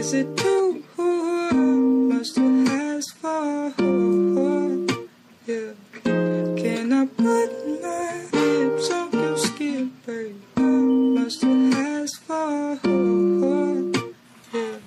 [0.00, 0.80] Is it too
[2.08, 3.68] much to ask for?
[5.44, 5.76] Yeah.
[6.56, 7.50] Can I put
[7.84, 10.40] my lips on your skin, babe?
[10.56, 12.80] Much to ask for?
[14.56, 14.80] Yeah.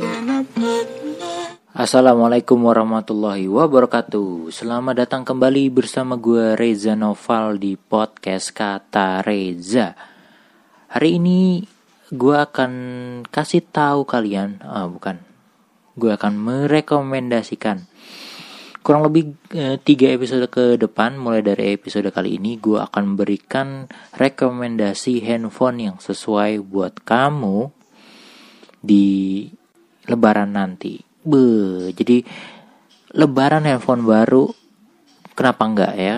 [0.00, 0.88] Can I put
[1.20, 9.92] my Assalamualaikum warahmatullahi wabarakatuh Selamat datang kembali bersama gue Reza Noval di podcast Kata Reza
[10.88, 11.68] Hari ini
[12.12, 12.72] gue akan
[13.32, 15.24] kasih tahu kalian ah bukan
[15.92, 17.84] Gue akan merekomendasikan
[18.80, 23.84] Kurang lebih eh, tiga episode ke depan Mulai dari episode kali ini Gue akan memberikan
[24.16, 27.68] rekomendasi handphone yang sesuai buat kamu
[28.80, 29.04] Di
[30.08, 32.24] lebaran nanti Be, jadi
[33.14, 34.50] lebaran handphone baru
[35.38, 36.16] kenapa enggak ya?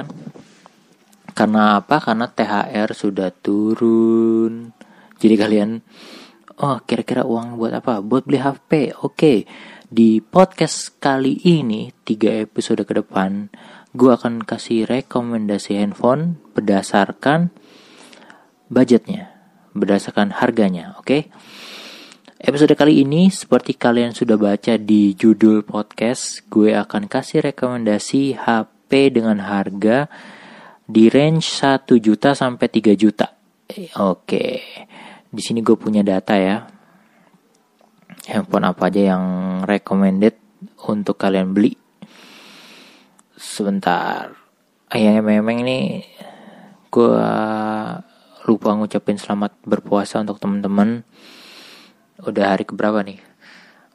[1.34, 1.98] Karena apa?
[1.98, 4.70] Karena THR sudah turun.
[5.24, 5.80] Jadi kalian
[6.60, 8.04] oh kira-kira uang buat apa?
[8.04, 8.92] Buat beli HP.
[9.00, 9.48] Oke.
[9.88, 13.48] Di podcast kali ini tiga episode ke depan
[13.94, 17.54] gue akan kasih rekomendasi handphone berdasarkan
[18.66, 19.30] budgetnya,
[19.70, 21.30] berdasarkan harganya, oke?
[22.42, 29.14] Episode kali ini, seperti kalian sudah baca di judul podcast, gue akan kasih rekomendasi HP
[29.14, 30.10] dengan harga
[30.84, 33.30] di range 1 juta sampai 3 juta.
[33.96, 34.60] Oke,
[35.34, 36.62] di sini gue punya data ya.
[38.30, 39.24] Handphone apa aja yang
[39.66, 40.38] recommended
[40.86, 41.74] untuk kalian beli.
[43.34, 44.32] Sebentar,
[44.94, 46.06] yang emang ini
[46.88, 47.18] gue
[48.46, 51.02] lupa ngucapin selamat berpuasa untuk teman-teman.
[52.22, 53.18] Udah hari keberapa nih?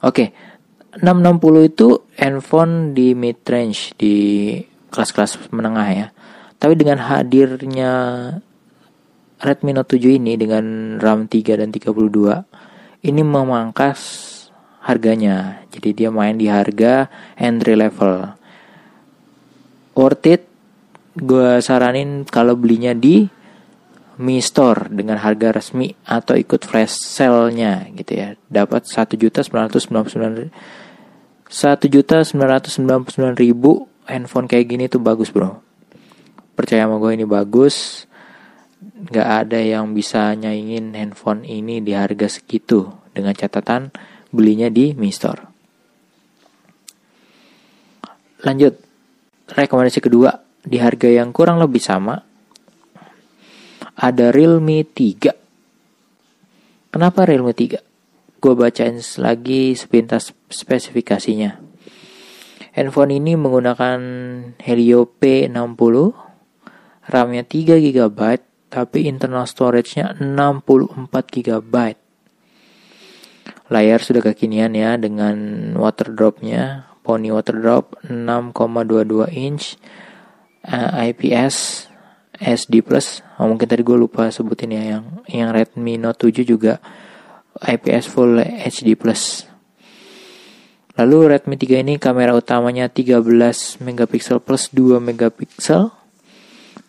[0.00, 0.32] Oke,
[0.96, 4.16] 660 itu handphone di mid range di
[4.88, 6.06] kelas-kelas menengah ya.
[6.56, 7.92] Tapi dengan hadirnya
[9.44, 11.92] Redmi Note 7 ini dengan RAM 3 dan 32
[13.04, 14.00] ini memangkas
[14.80, 15.60] harganya.
[15.68, 18.32] Jadi dia main di harga entry level.
[19.92, 20.48] Worth it
[21.14, 23.28] gue saranin kalau belinya di
[24.24, 28.32] Mi Store dengan harga resmi atau ikut flash sale-nya gitu ya.
[28.48, 30.48] Dapat 1.999
[31.52, 32.32] 1.999
[33.36, 35.60] ribu handphone kayak gini tuh bagus bro
[36.54, 38.06] percaya sama gue ini bagus
[38.84, 43.88] nggak ada yang bisa nyaingin handphone ini di harga segitu dengan catatan
[44.34, 45.40] belinya di Mi Store.
[48.44, 48.76] Lanjut,
[49.48, 52.20] rekomendasi kedua di harga yang kurang lebih sama
[53.94, 56.92] ada Realme 3.
[56.92, 57.80] Kenapa Realme 3?
[58.42, 61.56] Gue bacain lagi sepintas spesifikasinya.
[62.74, 64.00] Handphone ini menggunakan
[64.58, 65.94] Helio P60
[67.06, 68.20] RAM-nya 3 GB,
[68.74, 71.74] tapi internal storage-nya 64 GB.
[73.70, 79.78] Layar sudah kekinian ya dengan water drop-nya, Pony water drop 6,22 inch
[80.66, 81.86] uh, IPS
[82.34, 83.22] SD Plus.
[83.38, 86.82] Oh, mungkin tadi gue lupa sebutin ya yang yang Redmi Note 7 juga
[87.62, 89.46] IPS Full HD Plus.
[90.98, 93.22] Lalu Redmi 3 ini kamera utamanya 13
[93.82, 95.90] megapiksel plus 2 megapiksel,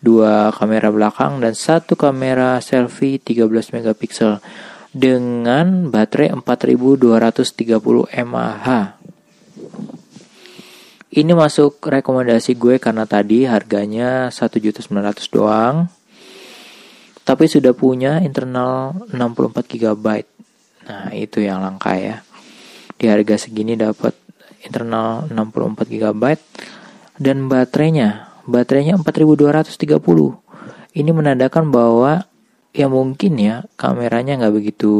[0.06, 4.38] dua kamera belakang dan satu kamera selfie 13 megapiksel
[4.94, 8.94] dengan baterai 4230 mAh.
[11.16, 14.86] Ini masuk rekomendasi gue karena tadi harganya 1.900
[15.34, 15.90] doang.
[17.26, 20.06] Tapi sudah punya internal 64 GB.
[20.86, 22.22] Nah, itu yang langka ya.
[22.94, 24.14] Di harga segini dapat
[24.62, 26.22] internal 64 GB
[27.16, 30.96] dan baterainya, baterainya 4230.
[30.96, 32.24] Ini menandakan bahwa
[32.72, 34.94] ya mungkin ya kameranya nggak begitu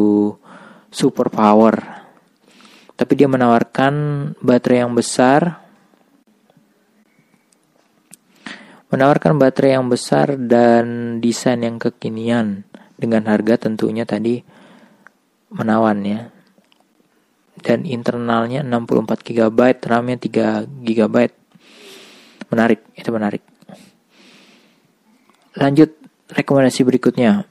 [0.90, 2.04] super power.
[2.96, 3.94] Tapi dia menawarkan
[4.42, 5.66] baterai yang besar
[8.86, 12.62] menawarkan baterai yang besar dan desain yang kekinian
[12.94, 14.46] dengan harga tentunya tadi
[15.50, 16.20] menawan ya.
[17.56, 21.16] Dan internalnya 64 GB, RAM-nya 3 GB.
[22.52, 23.42] Menarik, itu menarik.
[25.56, 25.90] Lanjut
[26.30, 27.48] rekomendasi berikutnya.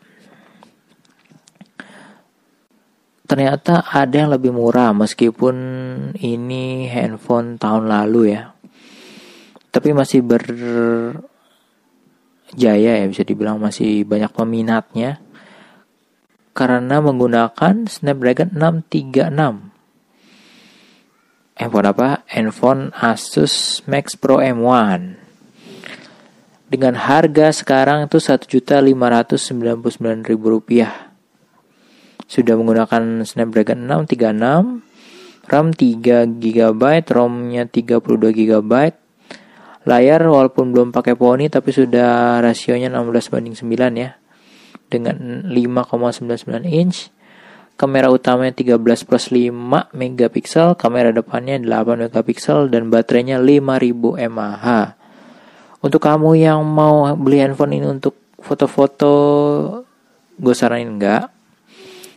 [3.26, 5.56] Ternyata ada yang lebih murah meskipun
[6.22, 8.54] ini handphone tahun lalu ya.
[9.74, 10.46] Tapi masih ber
[12.54, 15.20] jaya ya bisa dibilang masih banyak peminatnya
[16.56, 19.75] karena menggunakan Snapdragon 636.
[21.56, 22.28] Handphone apa?
[22.28, 25.16] Handphone Asus Max Pro M1.
[26.68, 31.16] Dengan harga sekarang itu Rp1.599.000.
[32.26, 34.82] Sudah menggunakan Snapdragon 636,
[35.46, 38.74] RAM 3 GB, ROM-nya 32 GB,
[39.86, 44.18] Layar walaupun belum pakai poni tapi sudah rasionya 16 banding 9 ya.
[44.90, 47.14] Dengan 5,99 inch.
[47.76, 54.96] Kamera utamanya 13 plus 5 megapiksel, kamera depannya 8 megapiksel dan baterainya 5000 mAh.
[55.84, 59.14] Untuk kamu yang mau beli handphone ini untuk foto-foto,
[60.40, 61.30] gue saranin enggak.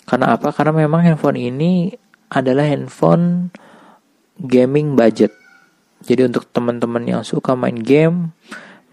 [0.06, 0.54] Karena apa?
[0.54, 1.90] Karena memang handphone ini
[2.30, 3.50] adalah handphone
[4.38, 5.34] gaming budget
[6.02, 8.30] jadi untuk teman-teman yang suka main game,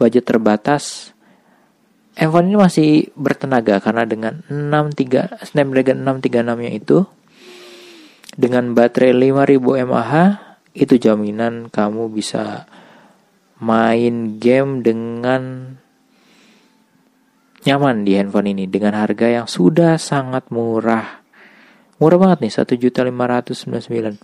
[0.02, 1.14] budget terbatas,
[2.16, 7.04] handphone ini masih bertenaga karena dengan 63 Snapdragon 636-nya itu
[8.36, 10.40] dengan baterai 5000 mAh
[10.76, 12.68] itu jaminan kamu bisa
[13.64, 15.76] main game dengan
[17.66, 21.26] nyaman di handphone ini dengan harga yang sudah sangat murah.
[21.98, 24.20] Murah banget nih, 1.599.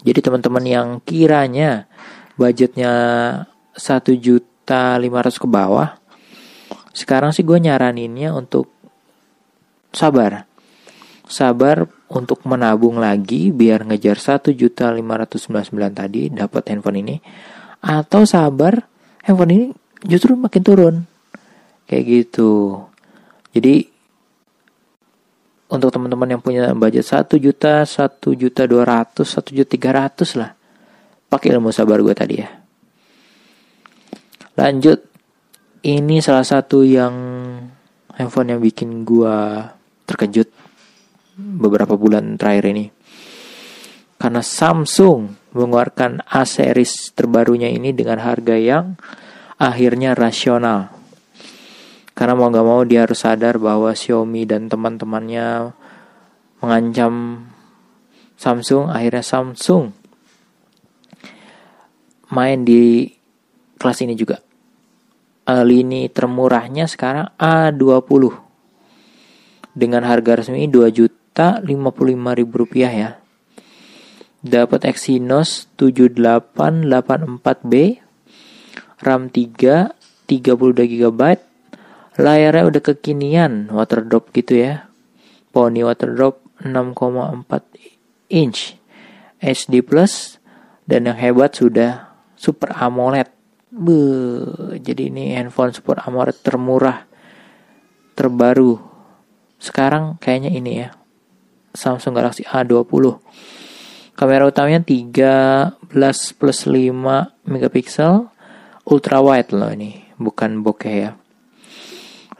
[0.00, 1.84] Jadi teman-teman yang kiranya
[2.40, 2.94] budgetnya
[3.76, 5.99] satu juta lima ratus ke bawah,
[6.90, 8.70] sekarang sih gue nyaraninnya untuk
[9.94, 10.46] sabar,
[11.26, 16.98] sabar untuk menabung lagi biar ngejar satu juta lima ratus sembilan sembilan tadi dapat handphone
[17.02, 17.16] ini,
[17.86, 18.74] atau sabar
[19.26, 19.66] handphone ini
[20.06, 20.94] justru makin turun,
[21.86, 22.82] kayak gitu.
[23.50, 23.82] Jadi
[25.70, 30.50] untuk teman-teman yang punya budget 1 juta, 1 juta 200, 1 juta 300 lah.
[31.30, 32.50] Pakai ilmu sabar gue tadi ya.
[34.58, 35.09] Lanjut,
[35.80, 37.14] ini salah satu yang
[38.16, 39.36] handphone yang bikin gue
[40.04, 40.48] terkejut
[41.36, 42.86] beberapa bulan terakhir ini.
[44.20, 49.00] Karena Samsung mengeluarkan A series terbarunya ini dengan harga yang
[49.56, 51.00] akhirnya rasional
[52.20, 55.72] karena mau gak mau dia harus sadar bahwa Xiaomi dan teman-temannya
[56.60, 57.48] mengancam
[58.36, 58.92] Samsung.
[58.92, 59.88] Akhirnya Samsung
[62.28, 63.08] main di
[63.80, 64.49] kelas ini juga.
[65.50, 68.38] Uh, lini termurahnya sekarang A20
[69.74, 73.18] dengan harga resmi 2 juta 55 ribu rupiah ya.
[74.46, 77.98] Dapat Exynos 7884B,
[79.02, 79.90] RAM 3,
[80.30, 81.20] 32 GB,
[82.20, 84.86] Layarnya udah kekinian, water drop gitu ya.
[85.50, 87.42] Pony water drop 6,4
[88.30, 88.78] inch
[89.42, 90.38] HD plus
[90.86, 93.39] dan yang hebat sudah Super AMOLED.
[93.70, 94.02] Be,
[94.82, 97.06] jadi ini handphone Super AMOLED termurah
[98.18, 98.82] terbaru.
[99.62, 100.90] Sekarang kayaknya ini ya.
[101.70, 103.22] Samsung Galaxy A20.
[104.18, 108.26] Kamera utamanya 13 plus 5 megapiksel
[108.90, 111.14] ultra wide loh ini, bukan bokeh ya.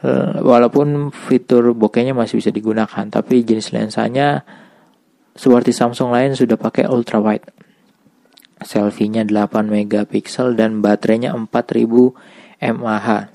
[0.01, 4.41] Eh, walaupun fitur bokehnya masih bisa digunakan tapi jenis lensanya
[5.37, 7.45] seperti Samsung lain sudah pakai ultra wide
[8.61, 12.13] selfie-nya 8 megapiksel dan baterainya 4000
[12.61, 13.29] mAh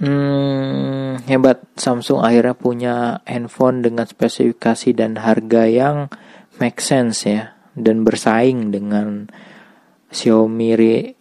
[0.00, 6.08] Hmm, hebat Samsung akhirnya punya handphone dengan spesifikasi dan harga yang
[6.56, 9.28] make sense ya dan bersaing dengan
[10.08, 10.72] Xiaomi,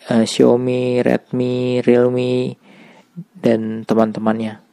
[0.07, 2.55] uh, Xiaomi, Redmi, Realme
[3.35, 4.63] dan teman-temannya.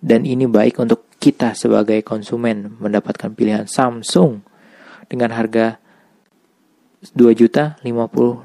[0.00, 4.40] Dan ini baik untuk kita sebagai konsumen mendapatkan pilihan Samsung
[5.04, 5.79] dengan harga
[7.00, 8.44] 2 juta 55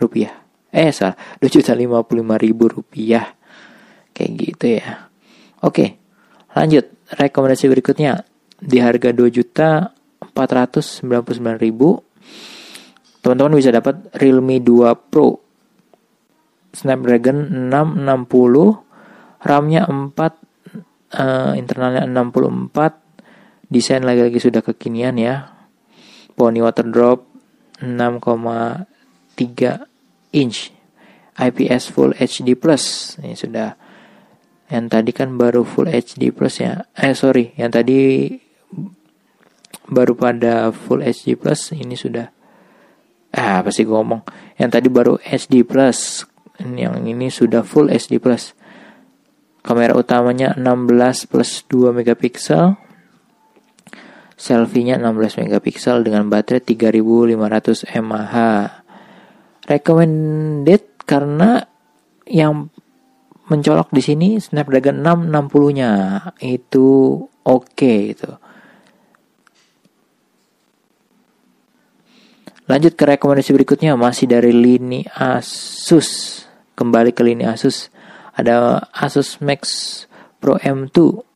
[0.00, 0.34] rupiah.
[0.68, 3.38] Eh salah, 2 juta 55 ribu rupiah
[4.18, 5.06] Kayak gitu ya.
[5.62, 5.94] Oke,
[6.58, 6.90] lanjut.
[7.08, 8.26] Rekomendasi berikutnya
[8.58, 9.94] di harga 2 juta
[10.34, 11.06] 499
[11.62, 12.02] ribu
[13.22, 15.38] teman-teman bisa dapat Realme 2 Pro
[16.74, 20.34] Snapdragon 660 RAM-nya 4 uh,
[21.14, 25.57] eh, internalnya 64 desain lagi-lagi sudah kekinian ya
[26.38, 27.26] Pony Water Drop
[27.82, 28.86] 6,3
[30.38, 30.70] inch.
[31.38, 33.14] IPS Full HD Plus.
[33.22, 33.74] Ini sudah
[34.68, 36.82] yang tadi kan baru Full HD Plus ya.
[36.98, 38.30] Eh sorry yang tadi
[39.88, 42.26] baru pada Full HD Plus ini sudah.
[43.32, 44.26] Ah apa sih gue ngomong?
[44.58, 46.26] Yang tadi baru HD Plus
[46.58, 48.58] yang ini sudah Full HD Plus.
[49.62, 52.87] Kamera utamanya 16 plus 2 megapiksel
[54.38, 58.70] selfie-nya 16 megapiksel dengan baterai 3500 mAh
[59.66, 61.66] recommended karena
[62.24, 62.70] yang
[63.50, 65.90] mencolok di sini Snapdragon 660-nya
[66.44, 68.30] itu oke okay, gitu.
[72.68, 76.44] Lanjut ke rekomendasi berikutnya masih dari lini Asus.
[76.76, 77.88] Kembali ke lini Asus.
[78.36, 80.04] Ada Asus Max
[80.36, 81.27] Pro M2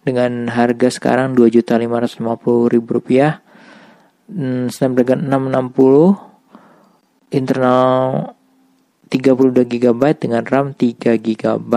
[0.00, 3.44] dengan harga sekarang Rp2.550.000 rupiah.
[4.30, 8.30] Hmm, Snapdragon 660 internal
[9.10, 11.74] 32 GB dengan RAM 3 GB.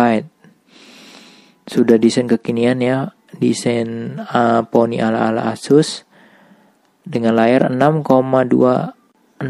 [1.64, 6.06] Sudah desain kekinian ya, desain uh, poni ala-ala Asus
[7.04, 9.42] dengan layar 6,26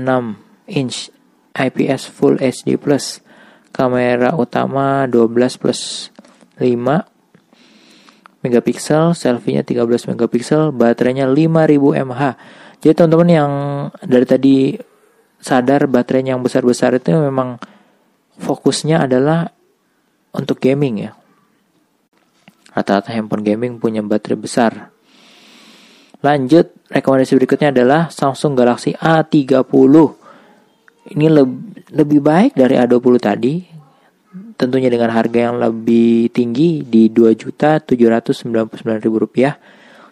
[0.71, 1.11] inch
[1.53, 3.19] IPS Full HD Plus.
[3.73, 6.13] Kamera utama 12 plus
[6.61, 7.12] 5
[8.43, 12.35] megapiksel, selfie-nya 13 megapiksel, baterainya 5000 mAh.
[12.83, 13.51] Jadi teman-teman yang
[14.03, 14.55] dari tadi
[15.39, 17.59] sadar baterainya yang besar-besar itu memang
[18.39, 19.47] fokusnya adalah
[20.35, 21.11] untuk gaming ya.
[22.73, 24.91] Rata-rata handphone gaming punya baterai besar.
[26.23, 29.95] Lanjut, rekomendasi berikutnya adalah Samsung Galaxy A30.
[31.13, 31.51] Ini leb
[31.93, 33.53] lebih baik dari A20 tadi.
[34.33, 39.57] Tentunya dengan harga yang lebih tinggi di Rp2.799.000.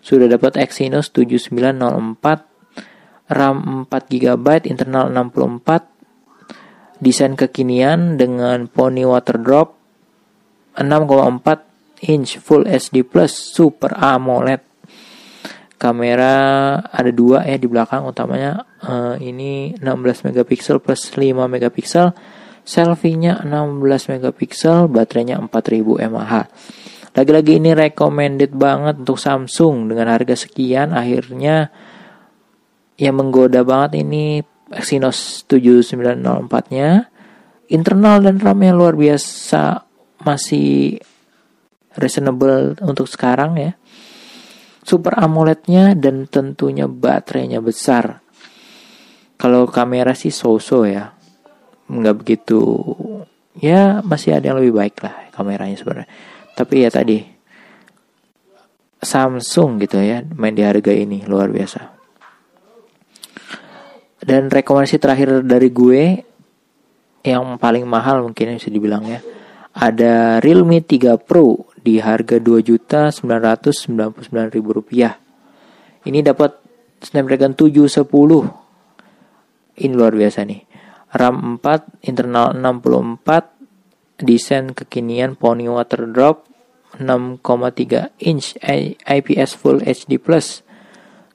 [0.01, 2.45] Sudah dapat Exynos 7904
[3.31, 9.73] RAM 4 GB, internal 64 desain kekinian dengan pony water drop
[10.77, 14.61] 6,4 inch Full HD Plus Super AMOLED
[15.81, 22.13] kamera ada dua ya di belakang utamanya uh, ini 16 megapiksel plus 5 megapiksel
[22.63, 26.45] selfie-nya 16 megapiksel baterainya 4000 mAh
[27.11, 31.67] lagi-lagi ini recommended banget untuk Samsung dengan harga sekian akhirnya
[32.95, 34.39] yang menggoda banget ini
[34.71, 37.11] Exynos 7904-nya
[37.71, 39.83] internal dan RAM yang luar biasa
[40.23, 40.99] masih
[41.95, 43.71] reasonable untuk sekarang ya.
[44.81, 48.23] Super AMOLED-nya dan tentunya baterainya besar.
[49.37, 51.13] Kalau kamera sih so-so ya.
[51.91, 52.63] Nggak begitu
[53.59, 56.09] ya masih ada yang lebih baik lah kameranya sebenarnya.
[56.55, 57.19] Tapi ya tadi
[59.01, 61.91] Samsung gitu ya main di harga ini luar biasa.
[64.21, 66.21] Dan rekomendasi terakhir dari gue
[67.25, 69.17] yang paling mahal mungkin bisa dibilang ya.
[69.71, 75.17] Ada Realme 3 Pro di harga Rp2.999.000 rupiah.
[76.05, 76.53] Ini dapat
[77.01, 78.05] Snapdragon 710.
[79.81, 80.61] Ini luar biasa nih.
[81.11, 86.47] RAM 4, internal 64, desain kekinian Pony Water Drop
[86.99, 88.55] 6,3 inch
[89.07, 90.19] IPS Full HD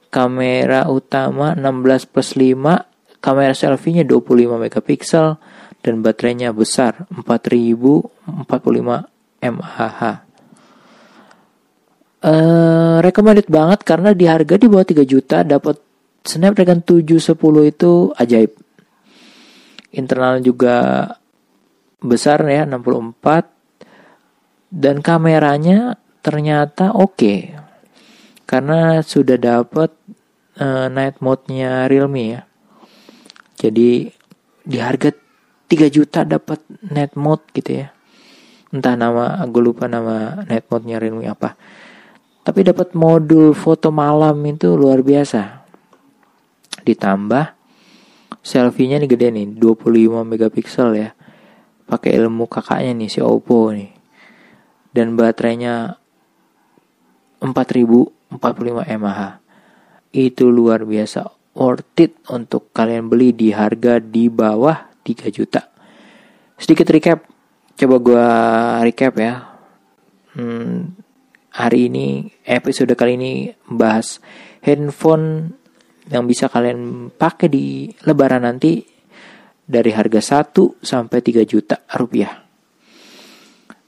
[0.07, 5.35] kamera utama 16 plus 5 kamera selfie-nya 25 megapiksel
[5.83, 8.15] dan baterainya besar 4045
[9.43, 10.25] mAh
[12.17, 15.77] Uh, recommended banget karena di harga di bawah 3 juta dapat
[16.25, 17.37] Snapdragon 710
[17.69, 18.57] itu ajaib.
[19.95, 21.07] Internal juga
[22.03, 23.47] besar ya 64
[24.73, 27.15] dan kameranya ternyata oke.
[27.15, 27.39] Okay
[28.47, 29.91] karena sudah dapat
[30.57, 32.41] uh, night mode-nya Realme ya.
[33.59, 34.07] Jadi
[34.63, 35.11] di harga
[35.67, 37.91] 3 juta dapat night mode gitu ya.
[38.67, 41.55] entah nama gue lupa nama night mode-nya Realme apa
[42.43, 45.63] tapi dapat modul foto malam itu luar biasa
[46.83, 47.55] ditambah
[48.41, 51.09] selfie-nya nih gede nih 25 megapiksel ya.
[51.87, 53.91] Pakai ilmu kakaknya nih si Oppo nih.
[54.91, 55.99] Dan baterainya
[57.39, 59.39] 4045 mAh.
[60.11, 65.73] Itu luar biasa worth it untuk kalian beli di harga di bawah 3 juta.
[66.57, 67.25] Sedikit recap
[67.77, 68.27] coba gue
[68.89, 69.33] recap ya.
[70.37, 70.93] Hmm,
[71.49, 73.33] hari ini episode kali ini
[73.65, 74.21] bahas
[74.61, 75.56] handphone
[76.07, 78.83] yang bisa kalian pakai di lebaran nanti
[79.67, 82.31] dari harga 1 sampai 3 juta rupiah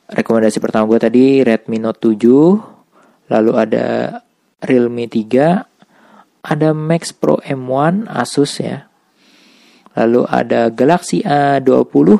[0.10, 4.20] rekomendasi pertama gue tadi Redmi Note 7 lalu ada
[4.60, 5.70] Realme 3
[6.44, 8.88] ada Max Pro M1 Asus ya.
[9.98, 12.16] Lalu ada Galaxy A20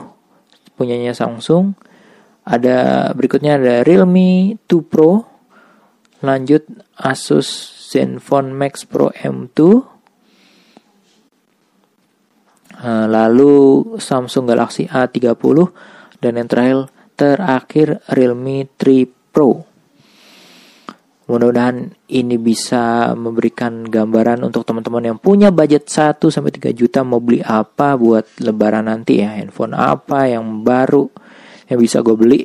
[0.76, 1.76] punyanya Samsung.
[2.44, 5.24] Ada berikutnya ada Realme 2 Pro.
[6.20, 6.68] Lanjut
[7.00, 7.48] Asus
[7.90, 9.89] Zenfone Max Pro M2.
[12.80, 15.36] Eh, lalu Samsung Galaxy A30
[16.24, 16.78] dan yang terakhir
[17.20, 19.04] terakhir Realme 3
[19.36, 19.68] Pro.
[21.28, 27.20] Mudah-mudahan ini bisa memberikan gambaran untuk teman-teman yang punya budget 1 sampai 3 juta mau
[27.20, 29.36] beli apa buat lebaran nanti ya.
[29.36, 31.12] Handphone apa yang baru
[31.68, 32.42] yang bisa gue beli.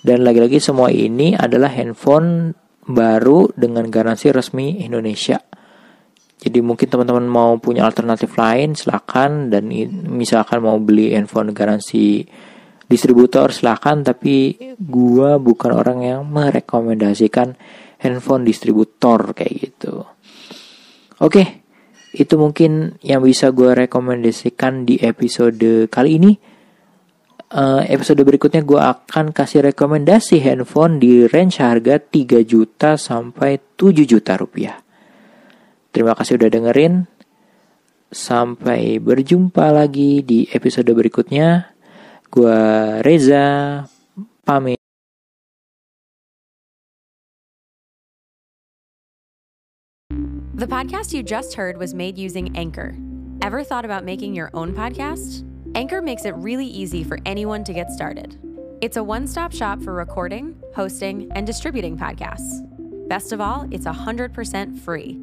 [0.00, 2.56] Dan lagi-lagi semua ini adalah handphone
[2.88, 5.38] baru dengan garansi resmi Indonesia.
[6.38, 9.70] Jadi mungkin teman-teman mau punya alternatif lain silakan dan
[10.10, 12.26] misalkan mau beli handphone garansi
[12.84, 17.56] distributor silakan tapi gua bukan orang yang merekomendasikan
[18.04, 20.04] handphone distributor kayak gitu.
[21.24, 21.64] Oke,
[22.12, 26.32] itu mungkin yang bisa gue rekomendasikan di episode kali ini.
[27.54, 34.04] Uh, episode berikutnya gue akan kasih rekomendasi handphone di range harga 3 juta sampai 7
[34.04, 34.83] juta rupiah.
[35.94, 37.06] Terima kasih udah dengerin.
[38.10, 41.70] Sampai berjumpa lagi di episode berikutnya.
[42.34, 42.58] Gue
[43.06, 43.86] Reza
[44.42, 44.74] pamit.
[50.54, 52.98] The podcast you just heard was made using Anchor.
[53.42, 55.46] Ever thought about making your own podcast?
[55.78, 58.34] Anchor makes it really easy for anyone to get started.
[58.82, 62.66] It's a one stop shop for recording, hosting, and distributing podcasts.
[63.06, 64.34] Best of all, it's 100%
[64.78, 65.22] free.